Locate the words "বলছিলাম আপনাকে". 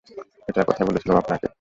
0.87-1.47